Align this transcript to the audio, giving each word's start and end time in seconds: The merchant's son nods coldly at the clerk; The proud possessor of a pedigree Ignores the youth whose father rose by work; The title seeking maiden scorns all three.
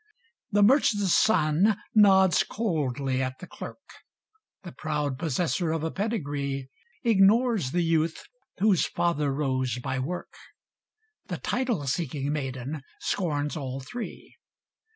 The 0.51 0.63
merchant's 0.63 1.13
son 1.13 1.77
nods 1.93 2.41
coldly 2.41 3.21
at 3.21 3.37
the 3.37 3.45
clerk; 3.45 3.87
The 4.63 4.71
proud 4.71 5.19
possessor 5.19 5.71
of 5.71 5.83
a 5.83 5.91
pedigree 5.91 6.71
Ignores 7.03 7.69
the 7.69 7.83
youth 7.83 8.23
whose 8.57 8.87
father 8.87 9.31
rose 9.31 9.77
by 9.77 9.99
work; 9.99 10.33
The 11.27 11.37
title 11.37 11.85
seeking 11.85 12.31
maiden 12.33 12.81
scorns 12.99 13.55
all 13.55 13.79
three. 13.79 14.37